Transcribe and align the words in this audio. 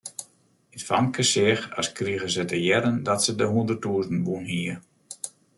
It 0.77 0.83
famke 0.87 1.23
seach 1.31 1.63
as 1.83 1.91
krige 1.99 2.29
se 2.37 2.43
te 2.49 2.57
hearren 2.65 2.97
dat 3.07 3.19
se 3.25 3.31
de 3.39 3.47
hûnderttûzen 3.51 4.19
wûn 4.25 4.45
hie. 4.51 4.75